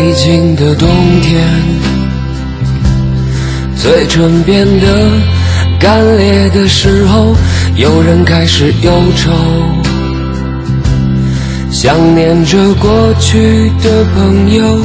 [0.00, 0.88] 北京的冬
[1.22, 1.42] 天，
[3.74, 4.86] 嘴唇变得
[5.76, 7.34] 干裂的时候，
[7.74, 9.32] 有人开始忧愁，
[11.72, 14.78] 想念着过去的朋友。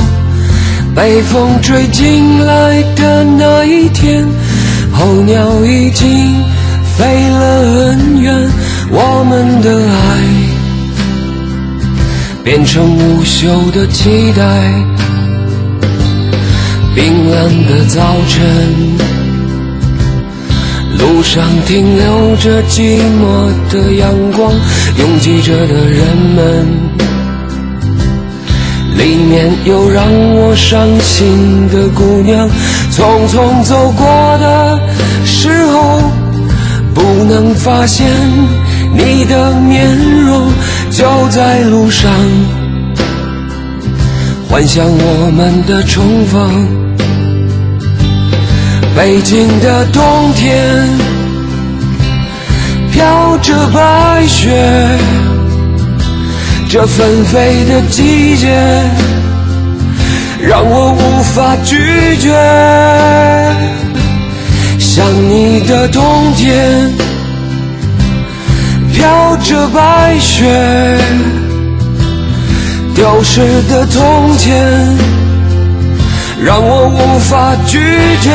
[0.95, 4.25] 被风吹进来的那一天，
[4.91, 6.09] 候鸟已经
[6.97, 8.35] 飞了很远，
[8.89, 10.42] 我们的爱。
[12.43, 14.43] 变成无休的期待。
[16.93, 18.43] 冰冷的早晨，
[20.99, 24.51] 路上停留着寂寞的阳光，
[24.99, 26.67] 拥挤着的人们，
[28.97, 32.49] 里面有让我伤心的姑娘。
[32.91, 34.05] 匆匆走过
[34.37, 34.79] 的
[35.25, 36.01] 时候，
[36.93, 38.05] 不能发现
[38.95, 39.87] 你的面
[40.25, 40.51] 容。
[40.95, 42.11] 就在路上，
[44.47, 46.67] 幻想我们的重逢。
[48.95, 50.87] 北京的冬天，
[52.91, 54.51] 飘着白雪，
[56.69, 58.55] 这纷飞的季节，
[60.39, 61.75] 让我无法拒
[62.19, 62.29] 绝。
[64.77, 67.12] 想你的冬天。
[69.03, 70.97] 飘着白雪，
[72.95, 74.97] 丢失的从前，
[76.41, 77.77] 让我无法拒
[78.21, 78.31] 绝。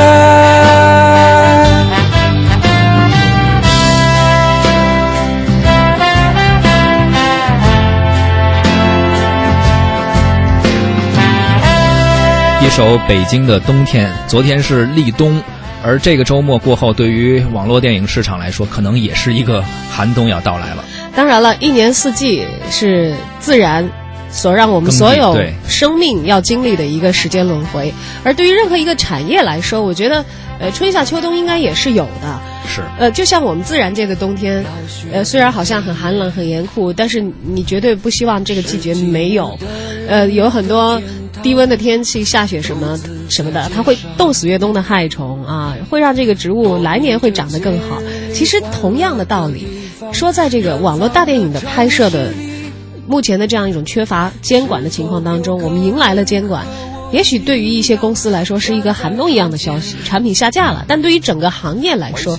[12.61, 15.43] 一首《北京的冬天》，昨天是立冬。
[15.89, 20.85] 而这个周末过后，对于网络电影市场来说，可能也是一个寒冬要到来了。
[21.17, 23.89] 当然了，一年四季是自然
[24.31, 27.91] 所让我们所有生命要经历的一个时间轮回。
[28.23, 30.23] 而对于任何一个产业来说，我觉得，
[30.61, 32.39] 呃，春夏秋冬应该也是有的。
[32.69, 32.83] 是。
[32.99, 34.63] 呃，就像我们自然界的冬天，
[35.11, 39.59] 呃，虽然好像很寒冷、很严酷，但是你绝对不希望这个季节没有。
[40.07, 41.01] 呃，有很多。
[41.49, 43.01] 低温的天气、下雪什么
[43.31, 48.03] 什么的，它会冻死越冬的害虫啊，会让这个植物来年会长得更好。
[48.35, 49.67] 其实同样的道理，
[50.13, 52.35] 说在这个网络大电影的拍摄的
[53.07, 56.67] 目前的这样一种缺乏监管的情况当中，我们迎来了监管。
[57.13, 60.85] 也许对于一些公司来说是一个寒冬一样的消息，产品下架了。
[60.87, 62.39] 但对于整个行业来说，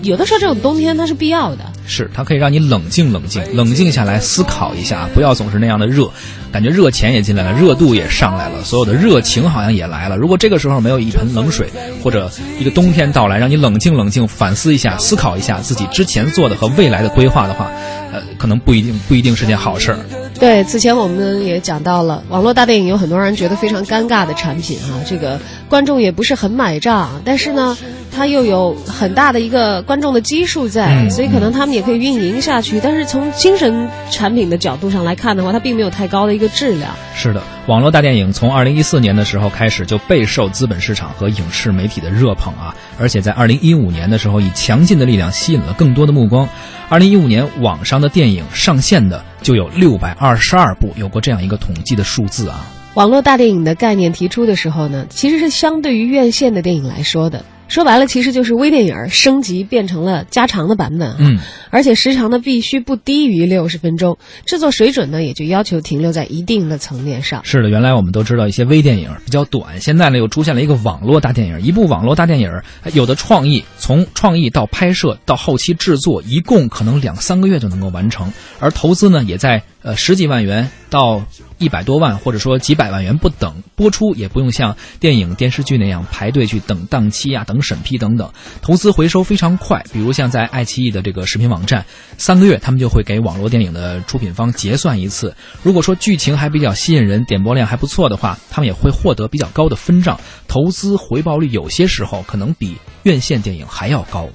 [0.00, 1.73] 有的时候这种冬天它是必要的。
[1.86, 6.10] 是，它可以让你冷静冷静，冷静下来思考一下，不要总是那样的热。
[6.50, 10.16] 感觉热钱也进来了，热度也上来了，所有的热情好像也来了。
[10.16, 11.68] 如果这个时候没有一盆冷水，
[12.02, 17.70] 或者一个冬天到来，让你冷静冷静，反思一下，思考一下自己之前做的和未来的规划的话，
[18.12, 19.98] 呃，可能不一定不一定是件好事儿。
[20.44, 25.40] 对，此前我们也讲到了，网络大电影有很多人觉得非常尴尬的产品啊，这个
[25.70, 27.74] 观众也不是很买账，但是呢。
[28.16, 32.78] 它又有很大的一个观众的基数在，所以可能他们也可以运营下去。
[32.80, 36.94] 但是从精神产品的角度上来看的话，它并没有太高的一个质量。
[37.16, 46.48] 是的，网络大电影从二零一四年的时候开始就备受资本市场和影视媒体的热捧啊，而且在二零一五年的时候以强劲的力量吸引了更多的目光。
[46.88, 52.66] 二零一五年网上的电影上线的就有六百二十二部，有过这样一个统计的数字啊。
[52.94, 57.44] 网络大电影的概念提出的时候呢，其实是相对于院线的电影来说的。
[57.66, 61.38] 说白了，其实就是微电影升级变成了加长的版本，嗯，
[61.70, 67.40] 而且时长呢必须不低于六十分钟，制作水准呢也就要求停留在一定的层面上。
[67.44, 71.60] 是的，原来我们都知道一些微电影比较短，现在呢又出现了一个网络大电影。
[71.62, 72.50] 一部网络大电影，
[72.92, 79.62] 有的创意从创意到拍摄到后期制作，一共可能两三个月就能够完成，而投资呢也在。
[79.84, 81.26] 呃，十几万元到
[81.58, 88.32] 一百多万，或者说几百万元不等，播出也不用像电影电视剧那样排队去等档期啊、等审批等等，
[88.62, 89.84] 投资回收非常快。
[89.92, 91.84] 比如像在爱奇艺的这个视频网站，
[92.16, 95.36] 三个月他们就会给网络电影的出品方结算一次。
[95.62, 100.18] 如果说剧情还比较吸引人，点播量还不错的话，他们也会获得比较高的分账。
[100.48, 104.30] 投资回报率有些时候可能比院线电影还要高。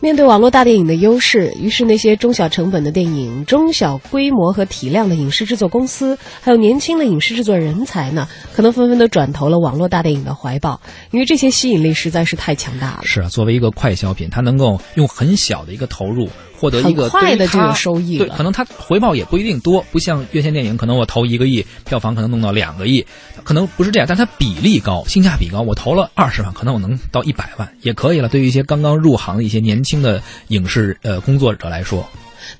[0.00, 10.80] 面对网络大电影的优势，于是那些中小成本的电影、中小规模和体量的影视制作公司，还有年轻的影视制作人才呢，可能纷纷都转投了网络大电影的怀抱，
[11.10, 13.00] 因为这些吸引力实在是太强大了。
[13.04, 16.28] 是啊，作为一个快消品，它能够用很小的一个投入。
[16.62, 23.04] 获得一个快的这种收益，对，可能它回报也不一定多，不像院线电影，可能我投一个亿，票房可能弄到两个亿，
[23.42, 25.62] 可能不是这样，但它比例高，性价比高。
[25.62, 28.28] 我投了二十万，可能我能到一百万，也可以了。
[28.28, 32.08] 对于一些刚刚入行的一些年轻的影视呃工作者来说，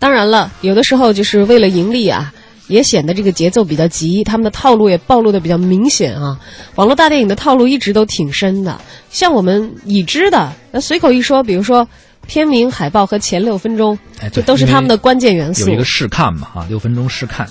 [0.00, 2.34] 当然了，有的时候就是为了盈利啊。
[2.68, 6.38] 也显得这个节奏比较急，他们的套路也暴露的比较明显啊。
[6.76, 11.86] 网络大电影的套路一直都挺深的，像我们已知的，那随口一说，比如说
[12.26, 15.68] 片名、海报和前六分钟，哎，这都是他们的关键元素。
[15.68, 17.48] 有一个试看嘛，啊，六分钟试看。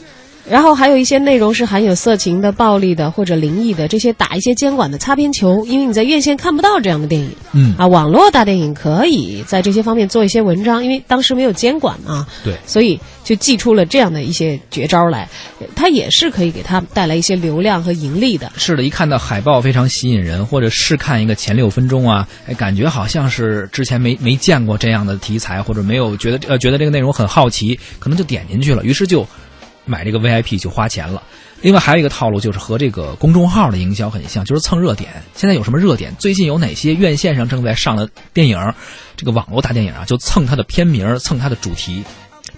[0.52, 7.32] 然后还有一些内容是含有色情的、暴力的或者灵异的，这些打一些监管的擦边球，因为你在院线看不到这样的电影。
[7.54, 12.28] 嗯啊，网络大电影可以在这些方面做一些文章，因为当时没有监管嘛。
[12.44, 15.30] 对，所以就寄出了这样的一些绝招来，
[15.74, 18.52] 它也是可以给他带来一些流量和盈利的。
[18.58, 29.26] 是的，一看到海报非常吸引人，或者试看一个前六分钟啊，哎，感觉好像是之前没没见过这样的题材，或者没有觉得呃觉得这个内容很好奇，可能就点进去了，于是就。
[29.86, 31.22] 买这个 VIP 就花钱了。
[31.62, 35.22] 另外还有一个套路就是和这个公众号的营销很像，就是蹭热点。
[35.36, 36.16] 现在有什么热点？
[36.18, 38.74] 最近有哪些院线上正在上的电影？
[39.16, 42.04] 这个网络大电影啊，就蹭它的片名，蹭它的主题。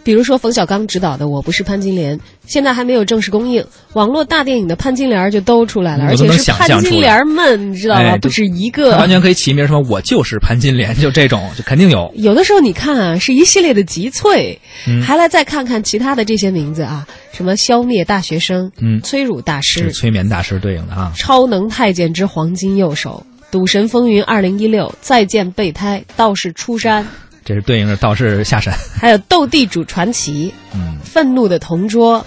[0.04, 8.18] 比如说冯小刚执导的《我不是潘金莲》，现在还没有正式公映，网络大电影的潘金莲就都出来了，而且是潘金莲们，你知道吗？
[8.22, 12.12] 不止一个，完全可以起名什么“我就是潘金莲”， 就这种，就肯定有。
[12.16, 14.58] 有的时候你看啊，是一系列的集萃，
[15.06, 27.08] 还来再看看其他的这些名字啊，什么“消灭大学生”、“嗯，催乳大师”、催眠大师对应的啊，“超能太监之黄金右手”、“赌神风云二零一六”、“再见备胎”、“道士出山”。
[27.46, 32.26] 这是对应的道士下山，还有斗地主传奇，嗯，愤怒的同桌。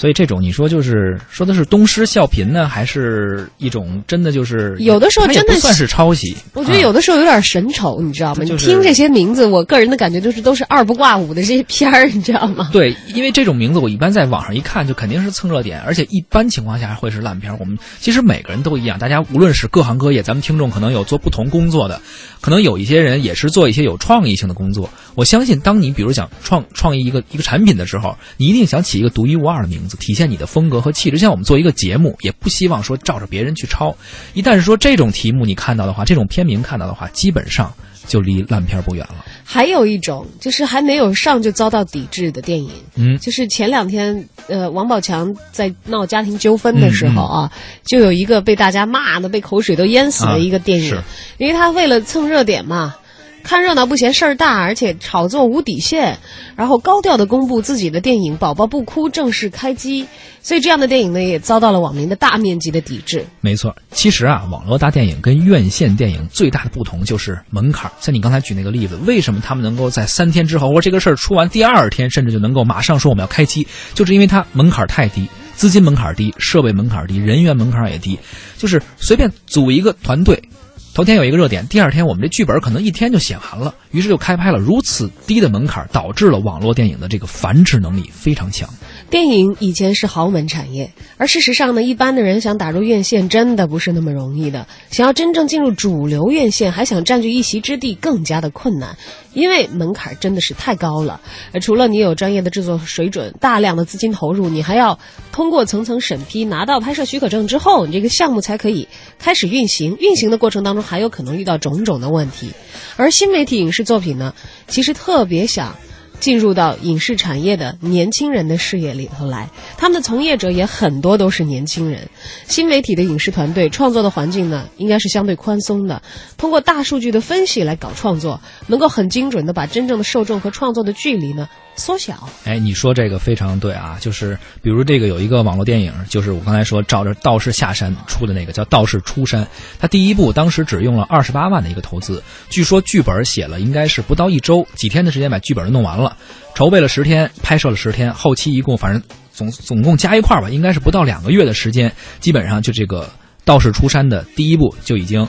[0.00, 6.34] 所以这种你说就是说的是东施效颦呢，还是一种真的就是有的时候真的算是抄袭？
[6.54, 8.42] 我觉得有的时候有点神丑，你知道吗？
[8.42, 12.70] 你听这些名字，我个人的感觉就是都是二不挂五的这些片儿，你知道吗？
[12.72, 17.58] 对，因为这种名字我一般在网上一看就肯定是蹭热点，而且一般情况下会是烂片。
[17.58, 22.00] 我们其实每个人都一样，大家无论是各行各业，咱们听众可能有做不同工作的，
[22.40, 24.88] 可能有一些人也是做一些有创意性的工作。
[25.14, 29.89] 我相信，当你比如想创创意一个一个产品的时候，你一定想起一个独一无二的名字。
[29.98, 33.96] 体现你的风格和气质，像我们做一个节目，也不希望说照着别人去抄。
[34.34, 37.72] 一旦是说这种题目你看到的话，这种片名看到的话，基本上
[38.06, 39.24] 就离烂片不远了。
[39.44, 47.52] 还有一种就是还没有上就遭到抵制的电影，嗯，就是前两天呃，王宝强在闹家庭纠纷的时候啊，
[47.84, 51.02] 就有一个被大家骂的被口水都淹死的一个电影，
[51.38, 52.96] 因为他为了蹭热点嘛。
[53.42, 56.18] 看热闹不嫌事儿大，而且炒作无底线，
[56.56, 60.06] 然后高调的公布自己的电影《宝宝不哭》正式开机，
[60.42, 63.24] 所以这样的电影呢也遭到了网民的大面积的抵制。
[63.40, 67.90] 没错，其实啊，网络大电影跟院线电影最大的不同就是门槛。
[68.00, 78.18] 像你刚才举那个例子，为什么他们能够在三天之后，或者这个事儿出完第二天，甚至就能够马上说我们要开机，就是因为它门槛太低，资金门槛低，设备门槛低，人员门槛也低，
[78.58, 80.42] 就是随便组一个团队。
[80.92, 84.58] 头天有一个热点，第二天我们这剧本可能一天就写完了，于是就开拍了。
[84.58, 88.68] 如此低的门槛，导致了网络电影的这个繁殖能力非常强。
[89.10, 94.66] 电影以前是豪门产业，而事实上呢，一般的人想打入院线真的不是那么容易的。
[94.90, 98.96] 想要真正进入主流院线，还想占据一席之地，更加的困难，
[99.34, 101.20] 因为门槛真的是太高了。
[101.60, 104.98] 除了你有专业的制作水准、大量的资金投入，你还要
[105.32, 108.86] 通过层层审批，拿到拍摄许可证之后，你这个项目才可以
[109.18, 109.96] 开始运行。
[109.98, 110.80] 运行的过程当中。
[110.90, 112.50] 还有可能遇到种种的问题，
[112.96, 114.34] 而新媒体影视作品呢，
[114.66, 115.76] 其实特别想
[116.20, 119.48] 进入到影视产业的年轻人的视野里头来。
[119.76, 122.08] 他们的从业者也很多都是年轻人。
[122.46, 126.02] 新媒体的影视团队创作的环境呢，应该是相对宽松的。
[126.36, 131.48] 通过大数据的分析来搞创作，能够很精准的把真正的受众和创作的距离呢。
[131.76, 139.44] 缩小，哎，你说这个非常对啊，就是比如这个有一个网络电影，就是我刚才说照着道士下山出的那个叫《道士出山》，
[139.78, 146.09] 他第一部当时只用了二十八万的一个投资，据说剧本写了应该是不到一周，几天的时间把剧本都弄完了，
[146.54, 149.02] 筹备了十天，拍摄了十天，后期一共反正
[149.32, 153.04] 总总共加一块吧，应该是不到两个月的时间，基本上就这个
[153.44, 155.26] 《道士出山》的第一部就已经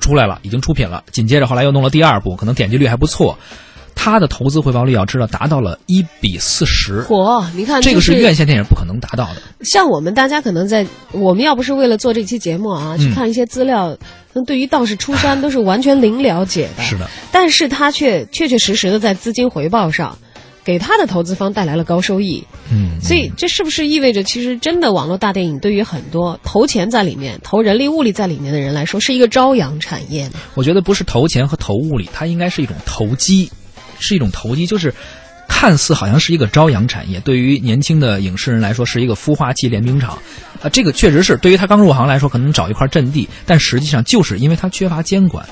[0.00, 3.38] 出来了，已经出品了，紧接着后来又弄了第二部，可能点击率还不错。
[4.02, 7.44] 它的投资回报率要知道达到了一比四十，嚯！
[7.54, 9.42] 你看这个是院线电影不可能达到的。
[9.60, 13.94] 像我们大家可能在我们要不是为了做这期节目啊，去看一些资料，
[14.32, 16.82] 那对于道士出山都是完全零了解的。
[16.82, 20.16] 是的，但是他却确确实实的在资金回报上，
[20.64, 22.42] 给他的投资方带来了高收益。
[22.72, 30.38] 嗯，所以这是不是意味着，其实真的网络大电影对于很多投钱在里面、投人力物力在里面的人来说，是一个朝阳产业呢？
[30.54, 33.50] 我觉得不是投钱和投物力，它应该是一种投机。
[34.00, 34.92] 是一种投机，就是
[35.48, 40.18] 看似好像是一个朝阳产业，对于年轻的影视人来说是一个孵化器练兵场，
[40.62, 45.46] 啊，这个确实是对于他刚入行来说可能找一块阵地，但实际上就是因为他缺乏监管，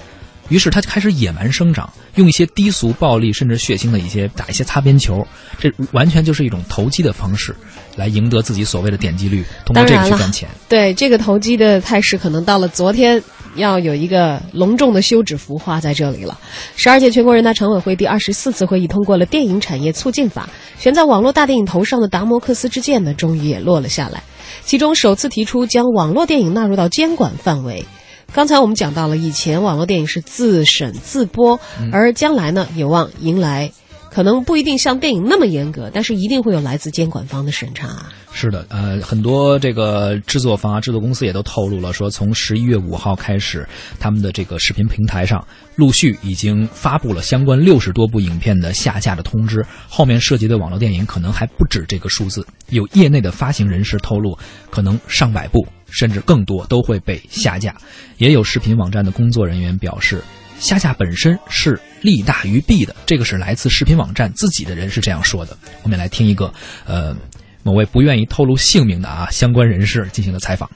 [0.49, 5.27] 于是他就开始野蛮生长，用一些低俗、暴力甚至血腥的一些打一些擦边球，
[5.59, 7.55] 这完全就是一种投机的方式，
[7.97, 10.49] 来赢得自己所谓的点击率，通过这个去赚钱。
[10.69, 13.23] 对这个投机的态势，可能到了昨天
[13.59, 16.39] 要有一个隆重的休止符画在这里了。
[16.77, 20.49] 十二届全国人大常委会第二十四次会议通过了《电影产业促进法》，
[20.83, 24.23] 悬在网络大电影头上的达摩克斯之剑呢，终于也落了下来。
[24.65, 27.85] 其中首次提出将网络电影纳入到监管范围。
[28.33, 31.59] 刚才我们讲到了，以前网络电影是自审自播，
[31.93, 33.73] 而将来呢，有望迎来，
[34.11, 37.89] 可能不一定像电影那么严格，但是一定会有来自监管方的审查。
[38.33, 43.67] 是的，呃，很多这个制作方啊、制作公司也都透露了，说从十一月五号开始，
[43.99, 45.45] 他们的这个视频平台上
[45.77, 52.47] 陆续已经发布了相关六十多部影片的下架的通知，后面涉及的网络电影可能还不止这个数字。
[52.69, 54.39] 有业内的发行人士透露，
[54.71, 55.67] 可能上百部。
[55.91, 57.75] 甚至更多都会被下架，
[58.19, 60.23] 也有视频网站的工作人员表示，
[60.61, 62.95] 下架本身是利大于弊的。
[63.07, 65.57] 这个是来自视频网站自己的人是这样说的。
[65.83, 66.53] 我们来听一个，
[66.87, 67.17] 呃，
[67.63, 70.71] 某位不愿意透露姓名的啊相关人士进行的采访。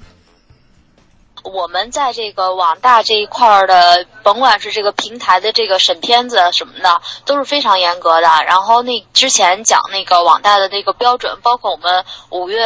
[1.45, 8.29] 我们在这个网大这一块儿的，甭管是这个平台的这个审片子什么的，都是非常严格的。
[8.47, 12.65] 然后那之前讲那个网大的那个标准，包括我们五月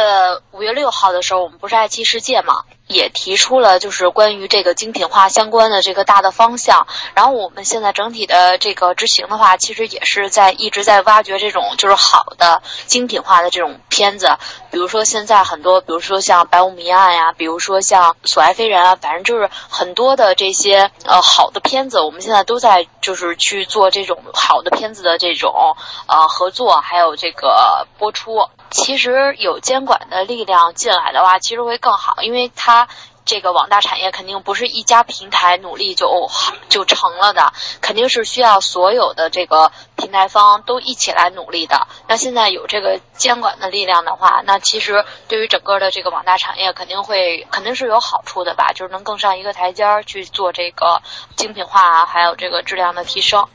[0.51, 2.53] 五月六号的时候，我们不是爱奇艺世界嘛？
[2.87, 14.37] 也提出了就是关于这个精品化相关的这个大的方向，然后我们现在整体的这个执行的话，其实也是在一直在挖掘这种就是好的精品化的这种片子，
[14.71, 25.75] 比如说现在很多，比如说像《白雾迷案》呀，比如说像《所爱非人》啊，反正就是很多的这些呃好的片子，我们现在都在就是去做这种好的片子的这种
[26.07, 28.47] 呃合作，还有这个播出。
[28.69, 32.76] 其实有监管的力量进来的话，其实会更好，因为它
[33.25, 41.87] 这个网大产业肯定不是一家平台努力就好就成了的，肯定是需要所有的这个平台方都一起来努力的。
[42.07, 51.01] 那现在有这个监管的力量的话，那其实对于整个的这个网大产业肯定会肯定是有好处的吧，就是能更上一个台阶儿去做这个
[51.35, 53.45] 精品化，还有这个质量的提升。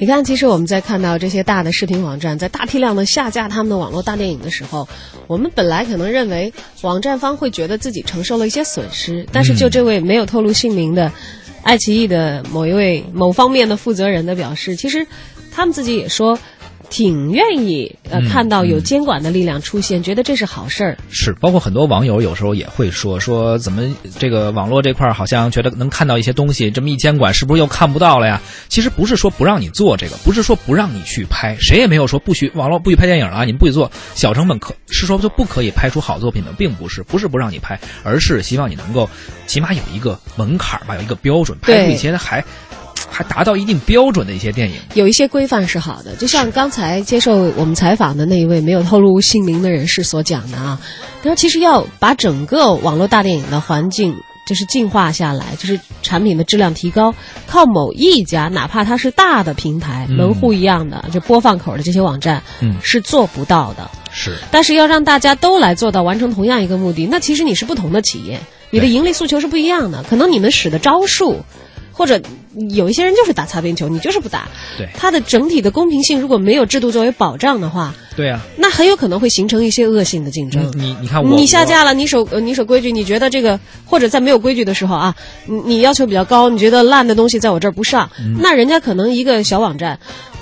[0.00, 4.88] 你看，其实我们在看到这些大的视频网站在大批量的下架他们的网络大电影的时候，
[5.28, 11.12] 我们本来可能认为网站方会觉得自己承受了一些损失，但是就这位没有透露姓名的
[11.62, 15.06] 爱奇艺的某一位某方面的负责人的表示，其实
[15.52, 16.36] 他们自己也说。
[16.90, 20.98] 挺愿意呃看到有监管的力量出现，觉得这是好事儿。
[21.10, 28.40] 是，包括很多网友有时候也会说说怎么这个网络这块好像觉得能看到一些东西，这么一监管是不是又看不到了呀？
[28.68, 39.08] 其实不是说不让你做这个，不是说不让你去拍，谁也没有说不许网络不许拍电影啊，你们不许做小成本可是说就不可以拍出好作品的，并不是，不是不让你拍，而是希望你能够
[39.46, 42.42] 起码有一个门槛吧，有一个标准，拍出一些还。
[43.18, 46.14] 还达到一定标准的一些电影，有一些规范是好的。
[46.14, 50.80] 就像刚才接受我们采访的那一位没有透露姓名的人士所讲的啊，
[51.20, 54.14] 他说其实要把整个网络大电影的环境
[54.46, 57.12] 就是进化下来，就是产品的质量提高，
[57.48, 63.90] 靠某一家哪怕它是大的平台门户一样的就播放口的这些网站，嗯，是做不到的。
[64.12, 68.38] 是，但是要让大家都来做到完成同样一个目的，那其实你是不同的企业，
[68.70, 71.42] 你的盈利诉求是不一样的，可能你们使的招数。
[71.98, 72.22] 或者
[72.70, 74.46] 有一些人就是打擦边球，你就是不打。
[74.78, 80.72] 对，它的整体的公平性如果没有制度作为保障的话，对啊，那很有可能会形成一些恶性的竞争。
[80.76, 89.98] 你你看，我你下架了，你守你守规矩，你觉得这个或者在没有规矩的时候啊，你你要求比较高，你觉得烂的东西在我这儿不上，那人家可能一个小网站。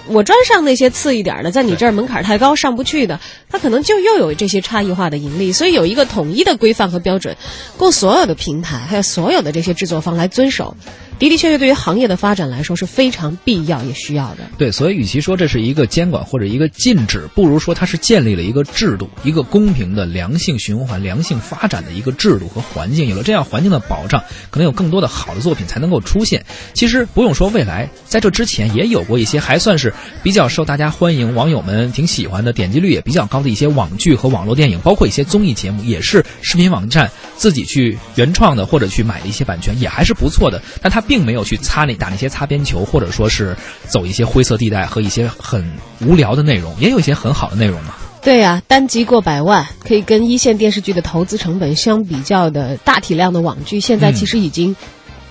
[0.09, 3.19] 我专上那些次一点的，在你这儿门槛太高上不去的，
[3.51, 7.37] 它可能就又有这些差异化的盈利，所以有一个统一的规范和标准，
[7.77, 10.77] 供所有的平台还有所有的这些制作方来遵守，
[11.19, 14.49] 的的确确对于行业的发展来说是非常必要也需要的。
[14.59, 23.09] 对，所以与其说这是一个监管或者一个禁止，不如说它是建立了一个制度，一个公平的良性循环、良性发展的一个制度和环境。
[23.09, 26.45] 有了这样环境的保障，可能有更多的好的作品才能够出现。
[26.75, 29.93] 其实不用说未来，在这之前也有过一些还算是。
[30.23, 40.61] 比较受大家欢迎，网友们挺喜欢的，点击率也比较高的一些网剧和网络电影，包括一些综艺节目，也是视频网站自己去原创的或者去买的一些版权，也还是不错的。
[40.83, 45.65] 但它并没有去擦那打那些擦边球，或者说是走一些灰色地带和一些很
[46.01, 47.95] 无聊的内容，也有一些很好的内容嘛。
[48.23, 54.75] 对呀，单集过百万，可以跟一线电视剧的投资成本相比较的大体量的网剧，现在其实已经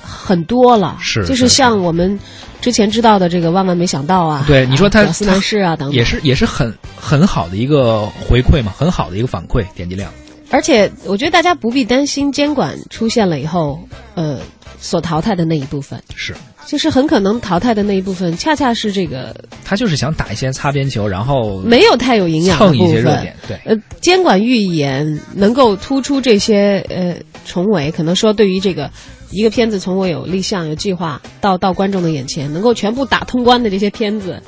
[0.01, 0.97] 很多了。
[1.01, 2.19] 是，就是像我们。
[2.61, 4.43] 之前知道的这个万万没想到啊！
[4.47, 10.11] 对，你说他斯南士啊等等，也是也是很很好的一个回馈嘛，很好的一个反馈点击量。
[10.49, 13.79] 而且我觉得大家不必担心监管出现了以后，
[14.15, 14.39] 呃，
[14.79, 16.33] 所淘汰的那一部分，是，
[16.65, 23.35] 就是很可能淘汰的那一部分，恰恰是这个他就是想打一些擦边球，然后没有太有营养的蹭一部分些热点。。
[23.47, 28.91] 对，呃，监管预演能够突出这些呃重围，可能说对于这个
[29.31, 34.41] 一个片子从我有立项、有计划到到观众的眼前，能够全部打通关的这些片子，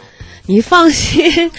[0.48, 1.52] 你放心，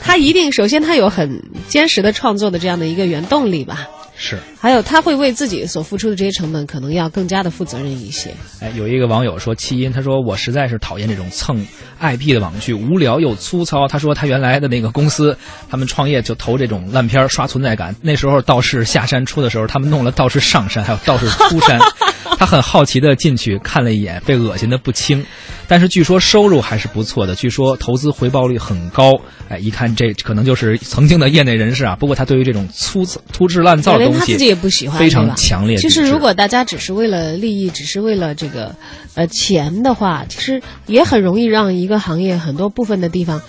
[0.00, 4.36] 他一定首先他有很坚实的创作的这样的一个原动力吧，是。
[4.60, 8.30] 还有他会为自己所付出的这些成本可能要更加的负责任一些。
[8.60, 11.64] 哎，有一个网友说弃音，他说我实在是讨厌这种蹭
[12.00, 13.86] IP 的网剧，无聊又粗糙。
[13.86, 15.36] 他说他原来的那个公司，
[15.70, 17.94] 他们创业就投这种烂片儿刷存在感。
[18.02, 21.78] 那时候道士下山出的时候，他们弄了道士上山，还有道士出山。
[22.38, 25.24] 他很好奇的进去看了一眼，被恶心的不轻。
[25.72, 29.10] 但是据说收入还是不错的，据说投资回报率很高。
[29.48, 31.96] 哎，一看这可能就是曾经的业内人士啊。
[31.96, 35.88] 不过他对于这种粗粗制滥造的东西连他自己也不喜欢，非常强烈抵制。
[35.88, 38.76] 其实，如果大家只是为了利益，只是为了这个
[39.14, 43.40] 呃钱的话，其实也很容易让一个行业很多部分的地方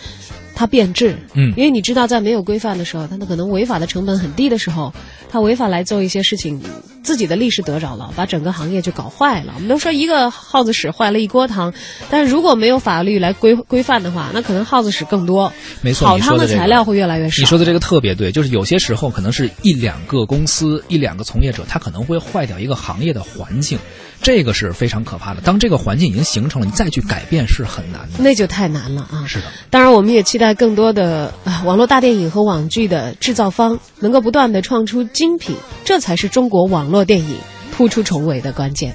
[0.64, 1.18] 它变质。
[1.34, 4.94] 嗯因为你知道，在没有规范的时候，它的可能违法的成本很低的时候，
[5.30, 6.62] 它违法来做一些事情，
[7.04, 9.52] 自己的利是得着了，把整个行业就搞坏了。
[9.56, 11.74] 我们都说一个耗子屎坏了一锅汤，
[12.10, 15.52] 但是如果没有法律来规 规范的话，那可能耗子屎更多，
[15.82, 17.42] 没错好汤的材料会越来越少。
[17.42, 23.78] 你说的这个特别对，就是有些时候可能是一两个公司、一两个从业者，他可能会坏掉一个行业的环境，
[24.24, 25.42] 这个是非常可怕的。
[25.42, 28.18] 当这个环境已经形成了，你再去改变是很难的。
[28.18, 29.24] 那就太难了啊！
[29.28, 37.36] 是的，当然，我们也期待更多的、啊、网络大电影和网剧的制造方能够不断的创出精品，这才是中国网络电影
[37.72, 38.92] 突出重围的关键。